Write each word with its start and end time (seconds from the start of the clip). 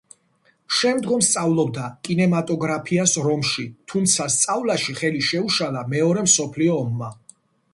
შემდგომ 0.77 1.19
სწავლობდა 1.25 1.83
კინემატოგრაფიას 2.09 3.13
რომში, 3.27 3.67
თუმცა 3.93 4.27
სწავლაში 4.37 4.97
ხელი 5.03 5.23
შეუშალა 5.29 5.85
მეორე 5.95 6.25
მსოფლიო 6.31 6.83
ომმა. 6.87 7.13